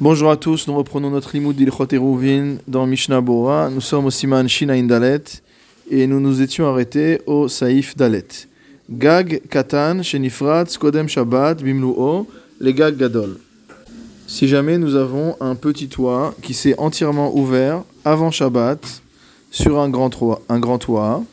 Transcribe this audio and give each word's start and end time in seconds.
Bonjour 0.00 0.30
à 0.30 0.36
tous, 0.36 0.66
nous 0.66 0.76
reprenons 0.76 1.10
notre 1.10 1.34
limoud 1.34 1.54
d'Ilchot 1.54 1.86
Eruvin 1.92 2.56
dans 2.66 2.86
Mishnah 2.86 3.20
Bora. 3.20 3.70
Nous 3.70 3.80
sommes 3.80 4.06
au 4.06 4.10
Siman 4.10 4.48
Shinaïn 4.48 4.86
Dalet 4.86 5.22
et 5.90 6.06
nous 6.06 6.18
nous 6.18 6.40
étions 6.42 6.66
arrêtés 6.66 7.20
au 7.26 7.48
Saïf 7.48 7.96
Dalet. 7.96 8.26
Gag 8.90 9.42
Katan 9.48 10.02
Shenifrat 10.02 10.66
Skodem 10.66 11.08
Shabbat 11.08 11.62
Bimluo 11.62 12.26
les 12.60 12.74
Gag 12.74 12.96
Gadol. 12.96 13.38
Si 14.26 14.48
jamais 14.48 14.78
nous 14.78 14.96
avons 14.96 15.36
un 15.40 15.54
petit 15.54 15.88
toit 15.88 16.34
qui 16.42 16.54
s'est 16.54 16.74
entièrement 16.78 17.36
ouvert 17.36 17.84
avant 18.04 18.30
Shabbat 18.30 19.02
sur 19.50 19.78
un 19.78 19.88
grand 19.88 20.10
toit, 20.10 21.24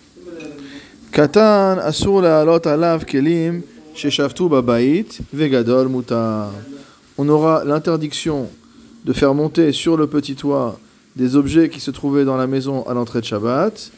Katan 1.11 1.77
Asur 1.79 2.21
La'alot 2.21 2.67
Alav 2.67 3.05
Kelim 3.05 3.61
Sheshavtu 3.95 4.47
Babait 4.47 5.05
Vegadol 5.33 5.87
Mutar 5.89 6.51
on 7.21 7.27
aura 7.27 7.65
l'interdiction 7.65 8.47
de 9.03 9.11
faire 9.11 9.33
monter 9.33 9.73
sur 9.73 9.97
le 9.97 10.07
petit 10.07 10.35
toit 10.35 10.79
des 11.17 11.35
objets 11.35 11.67
qui 11.67 11.81
se 11.81 11.91
trouvaient 11.91 12.23
dans 12.23 12.37
la 12.37 12.47
maison 12.47 12.87
à 12.87 12.93
l'entrée 12.93 13.19
de 13.19 13.25
Shabbat, 13.25 13.91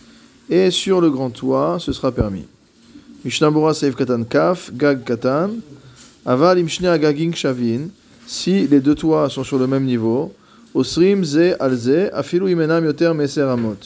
et 0.50 0.72
sur 0.72 1.02
le 1.02 1.12
grand 1.12 1.30
toit, 1.30 1.78
ce 1.80 1.94
sera 1.94 2.12
permis. 2.12 2.48
Mishnah 3.24 3.52
Seif 3.76 3.96
Katan 3.96 4.24
Kaf, 4.24 4.72
Gag 4.74 5.04
Katan, 5.04 5.52
Aval 6.26 6.58
Imshne 6.58 6.88
Agaging 6.88 7.36
Shavin, 7.36 7.90
si 8.26 8.68
les 8.68 8.80
deux 8.80 8.96
toits 8.96 9.30
sont 9.30 9.44
sur 9.44 9.60
le 9.60 9.68
même 9.68 9.86
niveau, 9.86 10.34
Osrim 10.74 11.24
Ze 11.24 11.56
Alze, 11.60 12.10
Afilu 12.14 12.50
Imenam 12.50 12.84
Yoter 12.86 13.14
Meser 13.14 13.44
Amot. 13.44 13.78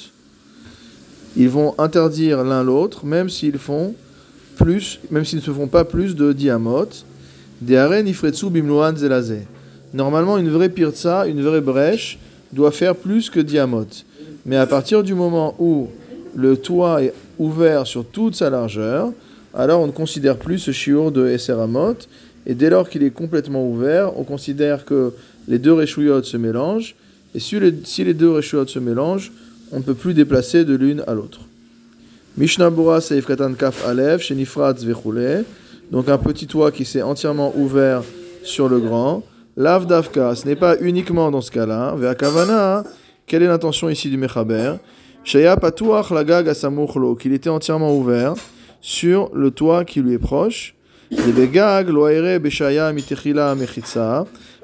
Ils 1.36 1.50
vont 1.50 1.76
interdire 1.78 2.42
l'un 2.46 2.64
l'autre, 2.64 3.06
même 3.06 3.30
s'ils 3.30 3.60
font 3.60 3.96
plus, 4.56 5.02
même 5.12 5.26
s'ils 5.26 5.40
ne 5.40 5.44
se 5.44 5.52
font 5.52 5.68
pas 5.68 5.84
plus 5.84 6.16
de 6.16 6.32
diamot, 6.32 6.88
Normalement, 9.94 10.38
une 10.38 10.50
vraie 10.50 10.70
pirza, 10.70 11.28
une 11.28 11.42
vraie 11.42 11.62
brèche, 11.62 12.20
doit 12.52 12.72
faire 12.72 12.96
plus 12.96 13.30
que 13.30 13.40
diamot. 13.40 13.88
Mais 14.46 14.58
à 14.58 14.68
partir 14.68 15.04
du 15.04 15.14
moment 15.14 15.56
où 15.60 15.90
le 16.36 16.58
toit 16.58 17.04
est 17.04 17.14
ouvert 17.40 17.88
sur 17.88 18.06
toute 18.06 18.36
sa 18.36 18.50
largeur, 18.50 19.12
alors 19.54 19.82
on 19.82 19.88
ne 19.88 19.92
considère 19.92 20.38
plus 20.38 20.60
ce 20.60 20.72
chiour 20.72 21.12
de 21.12 21.28
Esseramot. 21.28 21.96
Et 22.46 22.54
dès 22.54 22.70
lors 22.70 22.90
qu'il 22.90 23.04
est 23.04 23.12
complètement 23.12 23.68
ouvert, 23.68 24.18
on 24.20 24.24
considère 24.24 24.86
que 24.86 25.14
les 25.48 25.60
deux 25.60 25.74
réchouillots 25.74 26.24
se 26.24 26.38
mélangent. 26.38 26.96
Et 27.34 27.40
si 27.40 27.60
les, 27.60 28.14
deux 28.14 28.32
réchouillots 28.32 28.68
se 28.68 28.80
mélangent, 28.80 29.32
on 29.72 29.78
ne 29.78 29.84
peut 29.84 29.94
plus 29.94 30.14
déplacer 30.14 30.64
de 30.64 30.76
l'une 30.76 31.04
à 31.08 31.14
l'autre. 31.14 31.40
Mishnah 32.38 32.70
Bura 32.70 33.02
Seif 33.02 33.26
Kaf 33.26 33.86
Alev, 33.88 34.22
Shenifrat 34.22 34.76
Zvechule. 34.76 35.46
Donc 35.92 36.10
un 36.10 36.18
petit 36.18 36.48
toit 36.48 36.72
qui 36.72 36.86
s'est 36.86 37.02
entièrement 37.02 37.54
ouvert 37.56 38.04
sur 38.44 38.68
le 38.70 38.80
grand. 38.80 39.24
Lav 39.58 39.86
davka, 39.86 40.36
ce 40.36 40.46
n'est 40.46 40.56
pas 40.56 40.76
uniquement 40.82 41.32
dans 41.32 41.42
ce 41.42 41.52
cas-là. 41.52 41.96
Ve'akavana, 41.96 42.84
quelle 43.26 43.44
est 43.44 43.48
l'intention 43.48 43.90
ici 43.90 44.10
du 44.10 44.18
Mechaber? 44.18 44.74
Shaya 45.24 45.56
patuach 45.58 46.12
lagag 46.12 46.50
asamuchlo, 46.50 47.16
qu'il 47.16 47.34
était 47.34 47.50
entièrement 47.50 47.96
ouvert 47.96 48.34
sur 48.82 49.30
le 49.34 49.52
toit 49.52 49.86
qui 49.86 50.02
lui 50.02 50.14
est 50.14 50.20
proche. 50.20 50.76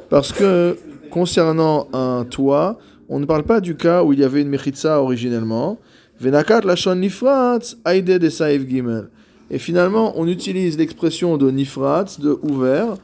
Parce 0.09 0.31
que 0.31 0.77
concernant 1.09 1.87
un 1.93 2.25
toit, 2.29 2.77
on 3.09 3.19
ne 3.19 3.25
parle 3.25 3.43
pas 3.43 3.61
du 3.61 3.75
cas 3.75 4.03
où 4.03 4.13
il 4.13 4.19
y 4.19 4.23
avait 4.23 4.41
une 4.41 4.49
mechitza 4.49 5.01
originellement. 5.01 5.79
Venakat 6.19 6.61
lashon 6.61 6.95
nifratz 6.95 7.77
aide 7.85 8.19
de 8.19 8.29
saif 8.29 8.67
gimel. 8.67 9.09
Et 9.51 9.59
finalement, 9.59 10.13
on 10.15 10.27
utilise 10.27 10.77
l'expression 10.77 11.37
de 11.37 11.51
nifrat, 11.51 12.05
de 12.19 12.39
ouvert, 12.41 12.95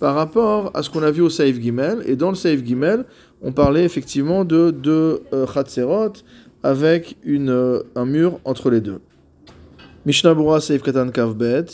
par 0.00 0.16
rapport 0.16 0.72
à 0.74 0.82
ce 0.82 0.90
qu'on 0.90 1.04
a 1.04 1.12
vu 1.12 1.22
au 1.22 1.30
Saif 1.30 1.60
Gimel. 1.60 2.02
Et 2.06 2.16
dans 2.16 2.30
le 2.30 2.34
Saif 2.34 2.64
Gimel, 2.64 3.04
on 3.40 3.52
parlait 3.52 3.84
effectivement 3.84 4.44
de 4.44 4.72
deux 4.72 5.22
euh, 5.32 5.46
avec 6.64 7.16
une, 7.22 7.50
euh, 7.50 7.82
un 7.94 8.04
mur 8.04 8.40
entre 8.44 8.68
les 8.68 8.80
deux. 8.80 9.00
Mishnah 10.04 10.34
Bura 10.34 10.60
Saif 10.60 10.82
Katan 10.82 11.10
Kavbet, 11.10 11.66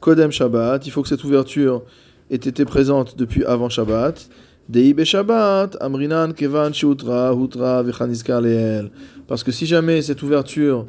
Kodem 0.00 0.32
Shabbat, 0.32 0.86
il 0.86 0.90
faut 0.90 1.02
que 1.02 1.08
cette 1.08 1.24
ouverture 1.24 1.82
ait 2.30 2.36
été 2.36 2.64
présente 2.64 3.18
depuis 3.18 3.44
avant 3.44 3.68
Shabbat. 3.68 4.30
Deibe 4.66 5.04
Shabbat, 5.04 5.76
Amrinan 5.82 6.32
Kevan 6.32 6.72
Shutra, 6.72 7.34
Hutra, 7.34 7.82
Leel. 7.82 8.90
Parce 9.28 9.44
que 9.44 9.52
si 9.52 9.66
jamais 9.66 10.00
cette 10.00 10.22
ouverture 10.22 10.86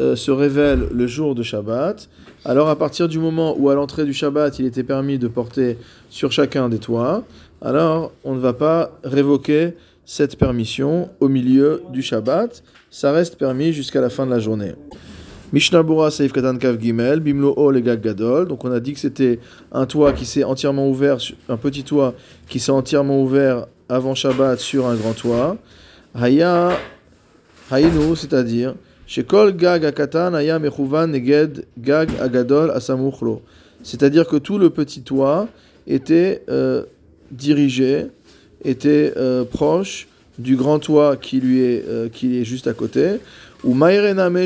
euh, 0.00 0.16
se 0.16 0.30
révèle 0.30 0.88
le 0.92 1.06
jour 1.06 1.34
de 1.34 1.42
Shabbat, 1.42 2.08
alors 2.44 2.68
à 2.68 2.76
partir 2.76 3.06
du 3.06 3.18
moment 3.18 3.54
où 3.58 3.68
à 3.68 3.74
l'entrée 3.74 4.04
du 4.04 4.14
Shabbat 4.14 4.58
il 4.58 4.66
était 4.66 4.82
permis 4.82 5.18
de 5.18 5.28
porter 5.28 5.76
sur 6.08 6.32
chacun 6.32 6.68
des 6.68 6.78
toits, 6.78 7.22
alors 7.60 8.12
on 8.24 8.34
ne 8.34 8.40
va 8.40 8.54
pas 8.54 8.98
révoquer 9.04 9.74
cette 10.04 10.36
permission 10.36 11.10
au 11.20 11.28
milieu 11.28 11.82
du 11.92 12.02
Shabbat, 12.02 12.62
ça 12.90 13.12
reste 13.12 13.36
permis 13.36 13.72
jusqu'à 13.72 14.00
la 14.00 14.10
fin 14.10 14.26
de 14.26 14.30
la 14.30 14.40
journée. 14.40 14.72
Mishnah 15.52 15.82
Bura 15.82 16.10
Saif 16.10 16.32
Katan 16.32 16.58
Kav 16.58 16.80
Gimel, 16.80 17.20
Bimlo 17.20 17.54
O 17.56 17.72
Gadol. 17.72 18.46
Donc 18.46 18.64
on 18.64 18.70
a 18.70 18.78
dit 18.78 18.92
que 18.92 19.00
c'était 19.00 19.40
un 19.72 19.84
toit 19.84 20.12
qui 20.12 20.24
s'est 20.24 20.44
entièrement 20.44 20.88
ouvert, 20.88 21.18
un 21.48 21.56
petit 21.56 21.82
toit 21.82 22.14
qui 22.48 22.60
s'est 22.60 22.70
entièrement 22.70 23.20
ouvert 23.20 23.66
avant 23.88 24.14
Shabbat 24.14 24.60
sur 24.60 24.86
un 24.86 24.94
grand 24.94 25.12
toit. 25.12 25.56
Haya, 26.14 26.70
Hayinu, 27.70 28.14
c'est-à-dire 28.14 28.74
C'est-à-dire 33.82 34.28
que 34.28 34.36
tout 34.36 34.58
le 34.58 34.70
petit 34.70 35.02
toit 35.02 35.48
était 35.88 36.44
euh, 36.48 36.84
dirigé, 37.32 38.06
était 38.64 39.12
euh, 39.16 39.44
proche 39.44 40.06
du 40.38 40.54
grand 40.54 40.78
toit 40.78 41.16
qui 41.16 41.40
lui 41.40 41.60
est, 41.60 41.84
euh, 41.88 42.08
juste 42.44 42.68
à 42.68 42.72
côté. 42.72 43.16
Ou 43.64 43.76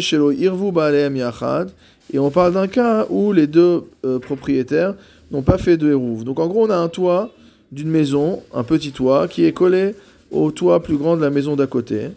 shelo 0.01 0.33
irvu 0.33 0.73
yachad. 1.15 1.71
Et 2.15 2.19
on 2.19 2.31
parle 2.31 2.55
d'un 2.55 2.67
cas 2.67 3.07
où 3.11 3.35
les 3.35 3.47
deux 3.47 3.85
propriétaires 4.23 4.95
n'ont 5.31 5.43
pas 5.43 5.59
fait 5.59 5.77
de 5.77 5.91
hérouv. 5.91 6.25
Donc 6.25 6.41
en 6.41 6.47
gros, 6.47 6.67
on 6.67 6.71
a 6.71 6.77
un 6.77 6.89
toit 6.89 7.35
d'une 7.71 7.91
maison, 7.91 8.43
un 8.55 8.63
petit 8.63 8.93
toit, 8.93 9.29
qui 9.29 9.45
est 9.45 9.53
collé 9.53 9.95
au 10.31 10.51
toit 10.51 10.83
plus 10.83 10.97
grand 10.97 11.19
de 11.19 11.23
la 11.23 11.29
maison 11.29 11.55
d'à 11.55 11.67
côté. 11.67 12.09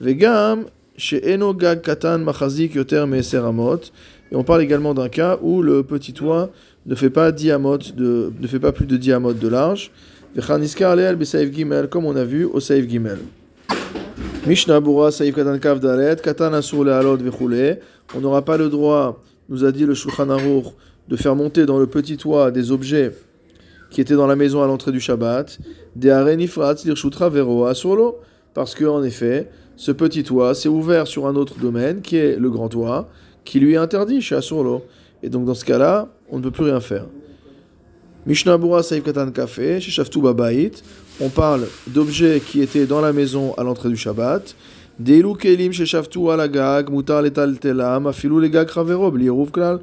Vegam 0.00 0.64
chez 0.96 1.32
Eno 1.32 1.54
Gag 1.54 1.82
Katan 1.82 2.18
Machazik 2.18 2.74
Yoter 2.74 3.06
Meseramot. 3.06 3.80
Et 4.30 4.36
on 4.36 4.44
parle 4.44 4.62
également 4.62 4.94
d'un 4.94 5.08
cas 5.08 5.38
où 5.42 5.62
le 5.62 5.82
petit 5.82 6.12
toit 6.12 6.50
ne 6.86 6.94
fait 6.94 7.10
pas 7.10 7.32
de, 7.32 8.32
ne 8.40 8.46
fait 8.46 8.58
pas 8.58 8.72
plus 8.72 8.86
de 8.86 8.96
diamot 8.96 9.32
de 9.32 9.48
large. 9.48 9.90
Vechaniska 10.34 10.90
Aleel 10.90 11.16
Besaif 11.16 11.52
Gimel, 11.52 11.88
comme 11.88 12.04
on 12.04 12.16
a 12.16 12.24
vu 12.24 12.44
au 12.44 12.60
Saif 12.60 12.88
Gimel. 12.88 13.18
Mishnah 14.46 14.80
Bura 14.80 15.10
Saif 15.10 15.34
Katan 15.34 15.58
Kav 15.58 15.80
Dalet, 15.80 16.16
Katan 16.16 16.52
Asur 16.52 16.84
Lealot 16.84 17.16
Vechule. 17.16 17.78
On 18.14 18.20
n'aura 18.20 18.44
pas 18.44 18.56
le 18.56 18.68
droit, 18.68 19.22
nous 19.48 19.64
a 19.64 19.72
dit 19.72 19.86
le 19.86 19.94
Shulchan 19.94 20.30
Aruch, 20.30 20.66
de 21.08 21.16
faire 21.16 21.36
monter 21.36 21.66
dans 21.66 21.78
le 21.78 21.86
petit 21.86 22.16
toit 22.16 22.50
des 22.50 22.72
objets 22.72 23.12
qui 23.90 24.00
étaient 24.00 24.14
dans 24.14 24.26
la 24.26 24.36
maison 24.36 24.62
à 24.62 24.66
l'entrée 24.66 24.90
du 24.90 25.00
Shabbat. 25.00 25.58
De 25.94 26.10
Arenifrat 26.10 26.74
Lirshutra 26.84 27.28
Veroa 27.28 27.74
Surlo. 27.74 28.18
Parce 28.54 28.74
que, 28.74 28.84
en 28.84 29.02
effet, 29.02 29.50
ce 29.76 29.92
petit 29.92 30.22
toit 30.22 30.54
s'est 30.54 30.68
ouvert 30.68 31.06
sur 31.06 31.26
un 31.26 31.34
autre 31.34 31.58
domaine, 31.58 32.00
qui 32.00 32.16
est 32.16 32.36
le 32.36 32.50
grand 32.50 32.68
toit, 32.68 33.08
qui 33.44 33.60
lui 33.60 33.74
est 33.74 33.78
interdit 33.78 34.20
chez 34.20 34.36
Asurlo. 34.36 34.82
Et 35.22 35.28
donc 35.28 35.44
dans 35.44 35.54
ce 35.54 35.64
cas-là, 35.64 36.08
on 36.30 36.38
ne 36.38 36.42
peut 36.42 36.50
plus 36.50 36.64
rien 36.64 36.80
faire. 36.80 37.06
Mishnah 38.26 38.56
Bura 38.56 38.82
Katan 38.82 39.30
Café, 39.32 39.80
chez 39.80 39.90
Shaftu 39.90 40.20
Babait, 40.20 40.72
on 41.20 41.28
parle 41.28 41.66
d'objets 41.86 42.40
qui 42.40 42.62
étaient 42.62 42.86
dans 42.86 43.00
la 43.00 43.12
maison 43.12 43.52
à 43.54 43.62
l'entrée 43.62 43.88
du 43.88 43.96
Shabbat. 43.96 44.54
Deilu 44.98 45.36
Kelim 45.36 45.72
chez 45.72 45.86
Shaftu 45.86 46.30
Alagag, 46.30 46.90
Mutar 46.90 47.20
Letal 47.20 47.58
Telam, 47.58 48.06
Afilou 48.06 48.38
Legag 48.40 48.68
Raverob, 48.68 49.50
Klal. 49.50 49.80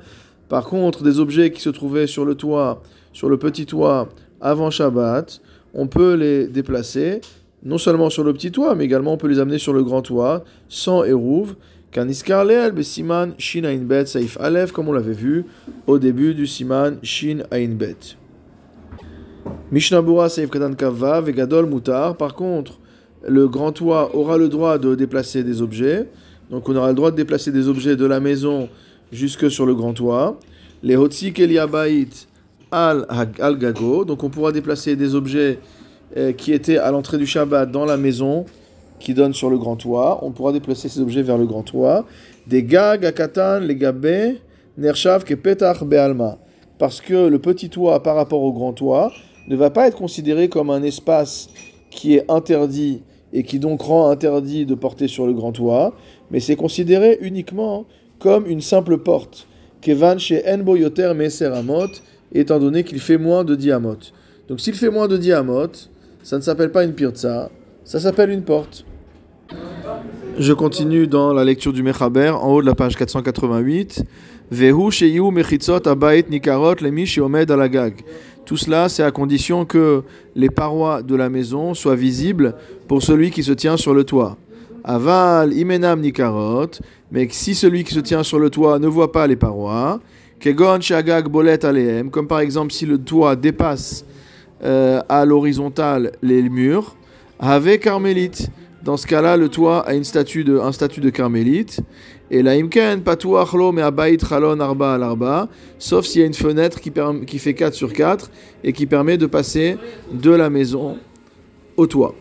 Par 0.50 0.66
contre, 0.66 1.04
des 1.04 1.20
objets 1.20 1.52
qui 1.52 1.62
se 1.62 1.70
trouvaient 1.70 2.08
sur 2.08 2.26
le 2.26 2.36
toit, 2.36 2.82
sur 3.14 3.30
le 3.30 3.38
petit 3.38 3.66
toit 3.66 4.10
avant 4.40 4.72
Shabbat, 4.72 5.42
on 5.74 5.88
peut 5.88 6.16
les 6.16 6.48
déplacer 6.48 7.22
non 7.64 7.78
seulement 7.78 8.10
sur 8.10 8.24
le 8.24 8.34
petit 8.34 8.52
toit, 8.52 8.76
mais 8.76 8.86
également 8.86 9.14
on 9.14 9.18
peut 9.18 9.28
les 9.28 9.40
amener 9.40 9.58
sur 9.58 9.74
le 9.74 9.84
grand 9.84 10.02
toit, 10.02 10.44
sans 10.68 11.04
érouve, 11.04 11.56
Kaniskar 11.92 12.46
Leel, 12.46 12.84
Siman 12.84 13.34
Shin 13.38 13.64
Bet 13.82 14.06
Saif 14.06 14.38
Aleph, 14.40 14.72
comme 14.72 14.88
on 14.88 14.94
l'avait 14.94 15.12
vu 15.14 15.46
au 15.88 16.00
début 16.00 16.34
du 16.34 16.48
Siman 16.48 16.98
Shin 17.04 17.44
Bet. 17.52 18.16
Mishnabura 19.72 20.30
Saif 20.30 20.50
Katan 20.50 20.74
Kava, 20.74 21.20
Vegadol 21.22 21.66
Mutar. 21.66 22.16
Par 22.16 22.36
contre, 22.36 22.80
le 23.28 23.48
grand 23.48 23.74
toit 23.74 24.16
aura 24.16 24.38
le 24.38 24.48
droit 24.48 24.78
de 24.78 24.96
déplacer 24.96 25.44
des 25.44 25.62
objets. 25.62 26.08
Donc 26.50 26.70
on 26.70 26.76
aura 26.76 26.90
le 26.90 26.96
droit 26.96 27.12
de 27.12 27.18
déplacer 27.18 27.52
des 27.52 27.68
objets 27.68 27.96
de 27.96 28.06
la 28.06 28.20
maison 28.20 28.70
jusque 29.12 29.52
sur 29.52 29.66
le 29.66 29.76
grand 29.76 29.94
toit. 29.94 30.40
Les 30.84 30.96
Hotsi 30.96 31.34
Keliabait 31.34 32.08
al, 32.72 33.06
Gago. 33.60 34.06
Donc 34.06 34.24
on 34.24 34.30
pourra 34.30 34.52
déplacer 34.52 34.96
des 34.96 35.14
objets 35.14 35.60
qui 36.38 36.54
était 36.54 36.78
à 36.78 36.92
l'entrée 36.92 37.18
du 37.18 37.26
Shabbat 37.26 37.72
dans 37.72 37.86
la 37.86 37.98
maison 37.98 38.46
qui 39.00 39.14
donne 39.14 39.34
sur 39.34 39.50
le 39.50 39.58
grand 39.58 39.76
toit. 39.76 40.20
On 40.24 40.32
pourra 40.32 40.52
déplacer 40.52 40.90
ces 40.90 41.02
objets 41.02 41.24
vers 41.24 41.38
le 41.38 41.46
grand 41.46 41.64
toit. 41.64 42.06
Des 42.48 42.64
gag 42.64 43.06
akatan, 43.06 43.60
les 43.60 43.76
gabé, 43.76 44.42
nershav 44.78 45.24
petach 45.24 45.84
bealma. 45.84 46.38
Parce 46.78 47.02
que 47.02 47.28
le 47.28 47.40
petit 47.40 47.70
toit 47.70 48.02
par 48.02 48.16
rapport 48.16 48.42
au 48.42 48.54
grand 48.54 48.74
toit 48.74 49.12
ne 49.48 49.56
va 49.56 49.70
pas 49.70 49.88
être 49.88 49.98
considéré 49.98 50.50
comme 50.50 50.70
un 50.70 50.84
espace 50.84 51.50
qui 51.90 52.16
est 52.16 52.30
interdit 52.32 53.04
et 53.34 53.44
qui 53.44 53.60
donc 53.60 53.82
rend 53.82 54.10
interdit 54.10 54.66
de 54.66 54.76
porter 54.76 55.08
sur 55.08 55.26
le 55.26 55.34
grand 55.34 55.52
toit, 55.52 55.94
mais 56.32 56.40
c'est 56.40 56.56
considéré 56.56 57.18
uniquement 57.22 57.86
comme 58.20 58.46
une 58.46 58.62
simple 58.62 58.98
porte. 58.98 59.48
Kevan 59.82 60.20
chez 60.20 60.44
Enbo 60.48 60.76
Yoter 60.76 61.14
Meseramot, 61.16 61.88
étant 62.34 62.60
donné 62.60 62.84
qu'il 62.84 63.00
fait 63.00 63.18
moins 63.18 63.44
de 63.44 63.56
diamot. 63.56 63.98
Donc 64.48 64.60
s'il 64.60 64.76
fait 64.76 64.90
moins 64.90 65.08
de 65.08 65.18
diamot, 65.18 65.72
ça 66.24 66.38
ne 66.38 66.42
s'appelle 66.42 66.72
pas 66.72 66.84
une 66.84 66.94
pirza, 66.94 67.50
ça 67.84 68.00
s'appelle 68.00 68.30
une 68.30 68.44
porte. 68.44 68.86
Je 70.38 70.54
continue 70.54 71.08
dans 71.08 71.34
la 71.34 71.44
lecture 71.44 71.74
du 71.74 71.84
Mechaber, 71.84 72.30
en 72.30 72.54
haut 72.54 72.62
de 72.62 72.68
la 72.68 72.76
page 72.76 72.96
488. 72.96 74.04
Vehu 74.52 74.92
sheyu 74.92 75.32
mechitzot 75.32 75.88
abayit 75.88 76.30
nikarot 76.30 76.76
lemi 76.82 77.06
sheomed 77.06 77.50
alagag. 77.52 77.94
Tout 78.46 78.58
cela, 78.58 78.90
c'est 78.90 79.04
à 79.04 79.12
condition 79.12 79.66
que 79.66 80.04
les 80.36 80.50
parois 80.50 81.04
de 81.04 81.16
la 81.16 81.30
maison 81.30 81.74
soient 81.74 81.96
visibles 81.96 82.56
pour 82.88 83.02
celui 83.02 83.32
qui 83.32 83.44
se 83.44 83.54
tient 83.54 83.78
sur 83.78 83.94
le 83.94 84.04
toit. 84.04 84.38
Aval 84.84 85.54
imenam 85.54 86.02
nikarot, 86.02 86.72
mais 87.12 87.28
si 87.32 87.56
celui 87.56 87.84
qui 87.84 87.94
se 87.94 88.00
tient 88.00 88.24
sur 88.24 88.40
le 88.40 88.50
toit 88.50 88.80
ne 88.80 88.88
voit 88.88 89.12
pas 89.12 89.26
les 89.28 89.38
parois, 89.38 90.00
kegon 90.40 90.82
shagag 90.82 91.30
bolet 91.30 91.64
aleem, 91.64 92.10
comme 92.10 92.28
par 92.28 92.42
exemple 92.42 92.74
si 92.74 92.86
le 92.86 92.98
toit 92.98 93.36
dépasse 93.36 94.04
euh, 94.64 95.02
à 95.10 95.26
l'horizontale 95.26 96.12
les 96.22 96.42
murs, 96.50 96.96
have 97.40 97.78
carmélite. 97.80 98.50
Dans 98.84 98.98
ce 98.98 99.06
cas-là, 99.06 99.38
le 99.38 99.48
toit 99.48 99.88
a 99.88 99.94
une 99.94 100.04
statue 100.04 100.44
de, 100.44 100.58
un 100.58 100.72
statut 100.72 101.02
de 101.02 101.10
carmélite. 101.10 101.82
Et 102.32 102.42
la 102.42 102.52
imken 102.52 103.02
patuachlo 103.02 103.72
me 103.74 103.84
abayit 103.84 104.26
chalon 104.26 104.60
arba 104.60 104.94
al 104.94 105.04
arba, 105.04 105.50
sauf 105.78 106.06
s'il 106.06 106.22
y 106.22 106.24
a 106.24 106.28
une 106.28 106.34
fenêtre 106.34 106.80
qui, 106.80 107.40
fait 107.40 107.54
4 107.54 107.74
sur 107.74 107.92
4 107.92 108.32
et 108.64 108.72
qui 108.72 108.86
permet 108.86 109.18
de 109.18 109.26
passer 109.26 109.78
de 110.14 110.32
la 110.32 110.50
maison 110.50 110.98
au 111.76 111.86
toit. 111.88 112.16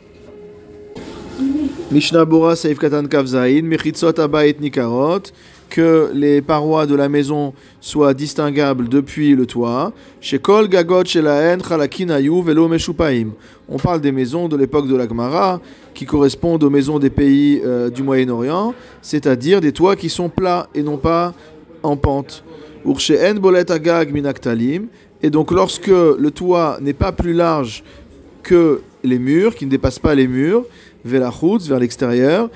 Mishnah 1.93 2.25
Bora 2.25 2.57
Saif 2.57 2.79
Katan 2.79 3.07
Kavzaïn, 3.07 3.63
Mechitzot 3.63 4.13
Nikarot, 4.61 5.23
que 5.71 6.11
les 6.13 6.43
parois 6.43 6.85
de 6.87 6.95
la 6.95 7.09
maison 7.09 7.55
soient 7.81 8.13
distinguables 8.13 8.89
depuis 8.89 9.35
le 9.35 9.47
toit. 9.47 9.93
Gagot. 10.69 11.05
On 13.69 13.79
parle 13.79 14.01
des 14.01 14.13
maisons 14.13 14.49
de 14.49 14.57
l'époque 14.57 14.89
de 14.89 14.97
la 14.97 15.09
Gemara 15.09 15.61
qui 15.95 16.05
correspondent 16.05 16.65
aux 16.65 16.71
maisons 16.71 16.99
des 16.99 17.11
pays 17.11 17.63
euh, 17.65 17.89
du 17.89 18.03
Moyen-Orient, 18.03 18.75
c'est-à-dire 19.01 19.61
des 19.61 19.73
toits 19.73 19.97
qui 19.97 20.09
sont 20.09 20.29
plats 20.29 20.69
et 20.75 20.83
non 20.83 20.99
pas 20.99 21.33
en 21.83 21.97
pente. 21.97 22.45
Bolet 22.85 23.71
Agag. 23.71 24.13
Et 25.23 25.31
donc 25.31 25.53
lorsque 25.53 25.87
le 25.87 26.31
toit 26.31 26.79
n'est 26.81 26.95
pas 26.95 27.13
plus 27.13 27.33
large 27.33 27.85
que 28.43 28.81
les 29.05 29.19
murs, 29.19 29.55
qui 29.55 29.67
ne 29.67 29.71
dépassent 29.71 29.99
pas 29.99 30.15
les 30.15 30.27
murs, 30.27 30.65
vers 31.05 31.79
l'extérieur. 31.79 32.51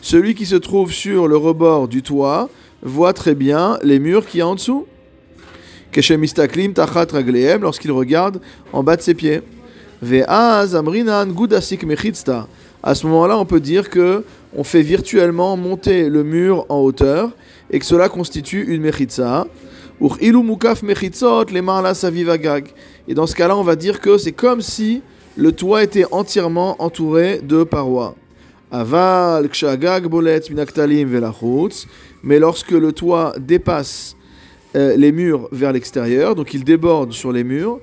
Celui 0.00 0.34
qui 0.34 0.46
se 0.46 0.56
trouve 0.56 0.92
sur 0.92 1.28
le 1.28 1.36
rebord 1.36 1.88
du 1.88 2.02
toit 2.02 2.48
voit 2.82 3.12
très 3.12 3.34
bien 3.34 3.78
les 3.82 3.98
murs 3.98 4.26
qui 4.26 4.38
y 4.38 4.40
a 4.40 4.48
en 4.48 4.54
dessous. 4.54 4.86
Lorsqu'il 7.60 7.92
regarde 7.92 8.40
en 8.72 8.82
bas 8.82 8.96
de 8.96 9.02
ses 9.02 9.14
pieds. 9.14 9.42
À 12.84 12.94
ce 12.94 13.06
moment-là, 13.06 13.38
on 13.38 13.44
peut 13.44 13.60
dire 13.60 13.88
que 13.88 14.24
on 14.54 14.64
fait 14.64 14.82
virtuellement 14.82 15.56
monter 15.56 16.08
le 16.08 16.24
mur 16.24 16.66
en 16.68 16.80
hauteur 16.80 17.30
et 17.70 17.78
que 17.78 17.86
cela 17.86 18.08
constitue 18.08 18.64
une 18.64 18.82
mechitza. 18.82 19.46
Et 23.08 23.14
dans 23.14 23.26
ce 23.26 23.34
cas-là, 23.36 23.56
on 23.56 23.62
va 23.62 23.76
dire 23.76 24.00
que 24.00 24.18
c'est 24.18 24.32
comme 24.32 24.60
si 24.60 25.02
le 25.36 25.52
toit 25.52 25.82
était 25.82 26.04
entièrement 26.10 26.76
entouré 26.82 27.40
de 27.42 27.64
parois. 27.64 28.14
Aval, 28.70 29.48
kshagag 29.48 30.06
bolet 30.06 30.40
minaktalim 30.50 31.08
velachutz. 31.08 31.86
Mais 32.22 32.38
lorsque 32.38 32.70
le 32.70 32.92
toit 32.92 33.34
dépasse 33.38 34.16
euh, 34.76 34.96
les 34.96 35.12
murs 35.12 35.48
vers 35.52 35.72
l'extérieur, 35.72 36.34
donc 36.34 36.54
il 36.54 36.64
déborde 36.64 37.12
sur 37.12 37.32
les 37.32 37.44
murs, 37.44 37.80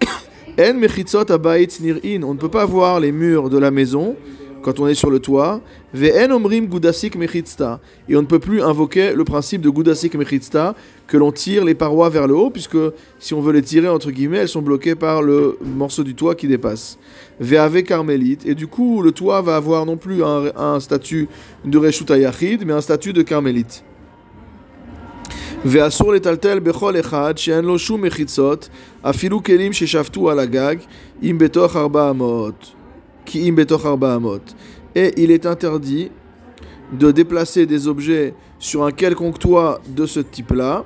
en 0.58 0.74
mechitzot 0.74 1.30
abayit 1.30 1.80
nir'in. 1.80 2.22
On 2.22 2.34
ne 2.34 2.38
peut 2.38 2.50
pas 2.50 2.66
voir 2.66 3.00
les 3.00 3.12
murs 3.12 3.50
de 3.50 3.58
la 3.58 3.70
maison 3.70 4.16
quand 4.61 4.79
on 4.79 4.87
est 4.87 4.95
sur 4.95 5.09
le 5.09 5.19
toit. 5.19 5.61
Ve'en 5.93 6.31
omrim 6.31 6.67
gudasik 6.67 7.15
mechitzta. 7.15 7.79
Et 8.09 8.15
on 8.15 8.21
ne 8.21 8.27
peut 8.27 8.39
plus 8.39 8.61
invoquer 8.61 9.13
le 9.13 9.23
principe 9.23 9.61
de 9.61 9.69
gudasik 9.69 10.15
mechitzta, 10.15 10.75
que 11.07 11.17
l'on 11.17 11.31
tire 11.31 11.63
les 11.63 11.75
parois 11.75 12.09
vers 12.09 12.27
le 12.27 12.35
haut, 12.35 12.49
puisque 12.49 12.77
si 13.19 13.33
on 13.33 13.41
veut 13.41 13.53
les 13.53 13.61
tirer, 13.61 13.87
entre 13.87 14.11
guillemets, 14.11 14.39
elles 14.39 14.49
sont 14.49 14.61
bloquées 14.61 14.95
par 14.95 15.21
le 15.21 15.57
morceau 15.63 16.03
du 16.03 16.15
toit 16.15 16.35
qui 16.35 16.47
dépasse. 16.47 16.97
Ve'ave 17.39 17.81
carmélite. 17.83 18.45
Et 18.45 18.55
du 18.55 18.67
coup, 18.67 19.01
le 19.01 19.11
toit 19.11 19.41
va 19.41 19.55
avoir 19.55 19.85
non 19.85 19.97
plus 19.97 20.21
un, 20.23 20.79
statut 20.79 21.27
de 21.63 21.77
reshut 21.77 22.09
yachid, 22.09 22.65
mais 22.65 22.73
un 22.73 22.81
statut 22.81 23.13
de 23.13 23.21
carmélite. 23.21 23.83
ואסור 25.65 26.13
לטלטל 26.13 26.59
בכל 26.59 26.99
אחד 26.99 27.37
שאין 27.37 27.65
לו 27.65 27.79
שום 27.79 28.01
מחיצות, 28.01 28.69
אפילו 29.01 29.43
כלים 29.43 29.73
ששפטו 29.73 30.29
על 30.29 30.39
הגג, 30.39 30.75
אם 31.23 31.37
בתוך 31.39 31.75
ארבע 31.75 32.09
אמות 32.09 32.73
et 34.94 35.22
il 35.22 35.30
est 35.30 35.46
interdit 35.46 36.10
de 36.92 37.10
déplacer 37.10 37.66
des 37.66 37.88
objets 37.88 38.34
sur 38.58 38.84
un 38.84 38.92
quelconque 38.92 39.38
toit 39.38 39.80
de 39.88 40.06
ce 40.06 40.20
type-là, 40.20 40.84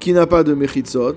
qui 0.00 0.12
n'a 0.12 0.26
pas 0.26 0.42
de 0.42 0.54
mechitzot, 0.54 1.16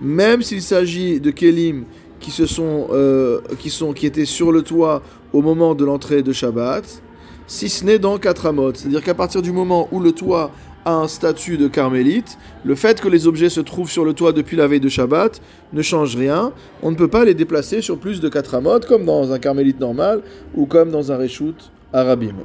même 0.00 0.42
s'il 0.42 0.62
s'agit 0.62 1.20
de 1.20 1.30
kelim 1.30 1.84
qui, 2.20 2.30
se 2.30 2.46
sont, 2.46 2.88
euh, 2.90 3.40
qui, 3.58 3.70
sont, 3.70 3.92
qui 3.92 4.06
étaient 4.06 4.24
sur 4.24 4.52
le 4.52 4.62
toit 4.62 5.02
au 5.32 5.42
moment 5.42 5.74
de 5.74 5.84
l'entrée 5.84 6.22
de 6.22 6.32
Shabbat, 6.32 7.02
si 7.46 7.68
ce 7.68 7.84
n'est 7.84 7.98
dans 7.98 8.18
quatre 8.18 8.46
amot. 8.46 8.74
C'est-à-dire 8.74 9.02
qu'à 9.02 9.14
partir 9.14 9.42
du 9.42 9.52
moment 9.52 9.88
où 9.90 10.00
le 10.00 10.12
toit 10.12 10.50
un 10.92 11.08
statut 11.08 11.56
de 11.56 11.68
carmélite, 11.68 12.38
le 12.64 12.74
fait 12.74 13.00
que 13.00 13.08
les 13.08 13.26
objets 13.26 13.48
se 13.48 13.60
trouvent 13.60 13.90
sur 13.90 14.04
le 14.04 14.12
toit 14.12 14.32
depuis 14.32 14.56
la 14.56 14.66
veille 14.66 14.80
de 14.80 14.88
Shabbat 14.88 15.40
ne 15.72 15.82
change 15.82 16.16
rien. 16.16 16.52
On 16.82 16.90
ne 16.90 16.96
peut 16.96 17.08
pas 17.08 17.24
les 17.24 17.34
déplacer 17.34 17.80
sur 17.80 17.98
plus 17.98 18.20
de 18.20 18.28
4 18.28 18.54
amotes, 18.56 18.86
comme 18.86 19.04
dans 19.04 19.32
un 19.32 19.38
carmélite 19.38 19.80
normal 19.80 20.22
ou 20.54 20.66
comme 20.66 20.90
dans 20.90 21.12
un 21.12 21.16
reshoot 21.16 21.70
arabim. 21.92 22.36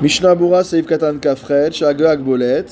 Mishnah 0.00 0.34
Bura 0.34 0.64
Seif 0.64 0.86
Katan 0.86 1.18
Kafret, 1.18 1.72
Shagag 1.72 2.20
Bolet, 2.20 2.66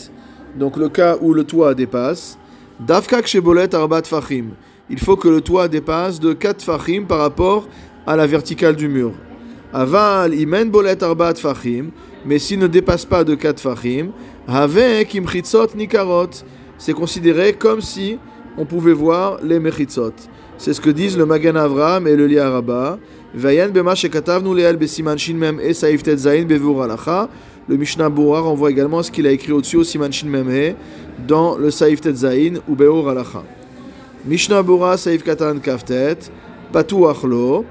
donc 0.58 0.76
le 0.76 0.88
cas 0.88 1.16
où 1.20 1.32
le 1.32 1.44
toit 1.44 1.74
dépasse. 1.74 2.36
Davkak 2.80 3.26
Shebolet 3.26 3.74
Arbat 3.74 4.02
Fahim. 4.04 4.50
Il 4.88 4.98
faut 4.98 5.16
que 5.16 5.28
le 5.28 5.40
toit 5.40 5.68
dépasse 5.68 6.18
de 6.18 6.32
4 6.32 6.62
Fahim 6.62 7.06
par 7.06 7.18
rapport 7.18 7.68
à 8.06 8.16
la 8.16 8.26
verticale 8.26 8.75
du 8.75 8.88
mur. 8.88 9.12
Aval 9.73 10.35
Imen 10.35 10.68
Bolet 10.70 11.02
Arbat 11.04 11.35
Fahim, 11.35 11.90
mais 12.24 12.38
s'il 12.38 12.58
ne 12.58 12.66
dépasse 12.66 13.04
pas 13.04 13.24
de 13.24 13.34
4 13.34 13.60
Fahim, 13.60 14.12
avec 14.46 15.14
imchitzot 15.14 15.74
nikarot. 15.74 16.30
C'est 16.78 16.94
considéré 16.94 17.52
comme 17.52 17.80
si 17.80 18.18
on 18.56 18.64
pouvait 18.64 18.92
voir 18.92 19.38
les 19.42 19.60
mechitzot. 19.60 20.14
C'est 20.58 20.74
ce 20.74 20.80
que 20.80 20.90
disent 20.90 21.16
le 21.16 21.26
Magan 21.26 21.56
Avraham 21.56 22.06
et 22.06 22.16
le 22.16 22.26
Liaraba. 22.26 22.98
Vayan 23.34 23.68
bema 23.68 23.94
shekatavnu 23.94 24.54
besiman 24.76 25.16
shin 25.16 25.34
mem 25.34 25.60
e 25.60 25.72
saif 25.72 26.02
alacha. 26.06 27.28
Le 27.68 27.76
Mishnah 27.76 28.08
Bura 28.08 28.40
renvoie 28.40 28.70
également 28.70 29.02
ce 29.02 29.10
qu'il 29.10 29.26
a 29.26 29.30
écrit 29.30 29.52
au-dessus 29.52 29.76
au 29.76 29.84
siman 29.84 30.10
shin 30.10 30.28
dans 31.26 31.56
le 31.56 31.70
saif 31.70 32.00
tetzain 32.00 32.54
ou 32.68 32.74
beur 32.74 33.08
alacha. 33.08 33.44
Mishnah 34.26 34.62
Bura 34.62 34.96
saif 34.96 35.22
katan 35.22 35.60
kaftet 35.60 36.30
patu 36.72 37.06
achlo. 37.06 37.64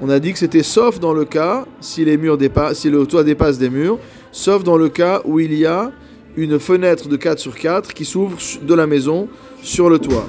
On 0.00 0.08
a 0.10 0.20
dit 0.20 0.32
que 0.32 0.38
c'était 0.38 0.62
sauf 0.62 1.00
dans 1.00 1.12
le 1.12 1.24
cas 1.24 1.66
si 1.80 2.04
les 2.04 2.16
murs 2.16 2.38
si 2.72 2.88
le 2.88 3.04
toit 3.04 3.24
dépasse 3.24 3.58
des 3.58 3.68
murs, 3.68 3.98
sauf 4.30 4.62
dans 4.62 4.76
le 4.76 4.88
cas 4.88 5.22
où 5.24 5.40
il 5.40 5.52
y 5.52 5.66
a 5.66 5.90
une 6.36 6.60
fenêtre 6.60 7.08
de 7.08 7.16
4 7.16 7.40
sur 7.40 7.56
4 7.56 7.92
qui 7.94 8.04
s'ouvre 8.04 8.38
de 8.62 8.74
la 8.74 8.86
maison 8.86 9.28
sur 9.60 9.90
le 9.90 9.98
toit. 9.98 10.26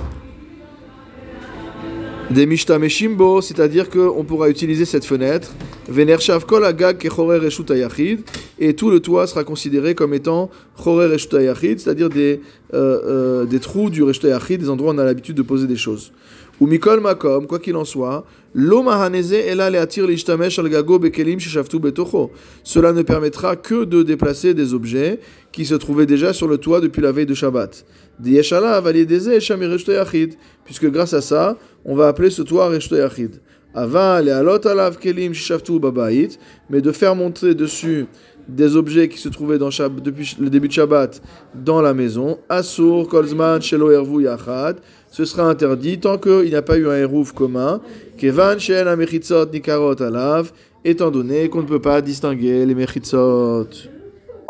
Des 2.32 2.48
mishtameshimbo, 2.48 3.42
c'est-à-dire 3.42 3.90
qu'on 3.90 4.24
pourra 4.24 4.50
utiliser 4.50 4.86
cette 4.86 5.06
fenêtre. 5.06 5.52
Venershav 5.88 6.46
kol 6.46 6.66
agag 6.66 7.08
et 8.60 8.74
tout 8.76 8.90
le 8.90 9.00
toit 9.00 9.28
sera 9.28 9.44
considéré 9.44 9.96
comme 9.96 10.14
étant 10.14 10.50
chorer 10.78 11.18
c'est-à-dire 11.18 12.10
des, 12.10 12.42
euh, 12.74 13.00
euh, 13.06 13.46
des 13.46 13.60
trous 13.60 13.90
du 13.90 14.04
reshut 14.04 14.60
des 14.60 14.70
endroits 14.70 14.92
où 14.92 14.96
on 14.96 15.00
a 15.00 15.06
l'habitude 15.06 15.36
de 15.36 15.42
poser 15.42 15.66
des 15.68 15.78
choses. 15.78 16.12
Ou 16.60 16.68
mikol 16.68 17.00
makom, 17.00 17.48
quoi 17.48 17.60
qu'il 17.60 17.76
en 17.78 17.86
soit, 17.86 18.26
cela 22.64 22.94
ne 22.94 23.02
permettra 23.02 23.56
que 23.56 23.86
de 23.86 24.04
déplacer 24.04 24.54
des 24.54 24.74
objets 24.74 25.20
qui 25.52 25.66
se 25.66 25.76
trouvaient 25.76 26.06
déjà 26.06 26.34
sur 26.34 26.48
le 26.48 26.58
toit 26.58 26.82
depuis 26.82 27.02
la 27.02 27.12
veille 27.14 27.26
de 27.26 27.34
Shabbat. 27.34 27.86
Puisque 30.66 30.92
grâce 30.92 31.14
à 31.14 31.22
ça, 31.22 31.58
on 31.86 31.96
va 31.96 32.08
appeler 32.08 32.30
ce 32.30 32.42
toit 32.42 32.68
Reshtoyachid. 32.68 33.40
Mais 36.70 36.82
de 36.82 36.92
faire 36.92 37.16
monter 37.16 37.56
dessus 37.56 38.08
des 38.48 38.76
objets 38.76 39.08
qui 39.08 39.20
se 39.20 39.30
trouvaient 39.30 39.58
dans 39.58 39.70
depuis 40.04 40.36
le 40.40 40.50
début 40.50 40.68
de 40.68 40.74
Shabbat 40.74 41.22
dans 41.54 41.82
la 41.82 41.94
maison, 41.94 42.40
Asur, 42.50 43.08
Kolzman, 43.08 43.62
Shelo 43.62 43.92
Ervu 43.92 44.24
Yachad, 44.24 44.78
ce 45.12 45.26
sera 45.26 45.44
interdit 45.50 46.00
tant 46.00 46.18
qu'il 46.18 46.46
n'y 46.46 46.56
a 46.56 46.62
pas 46.62 46.78
eu 46.78 46.88
un 46.88 46.96
Eruv 46.96 47.34
commun, 47.34 47.82
Kevan 48.18 48.60
Shen 48.60 48.88
Amechitzot 48.88 49.46
Nikarot 49.54 50.02
Alav, 50.02 50.52
étant 50.84 51.12
donné 51.12 51.50
qu'on 51.50 51.62
ne 51.62 51.68
peut 51.68 51.82
pas 51.82 52.02
distinguer 52.02 52.66
les 52.66 52.76
Mechitzot. 52.76 53.68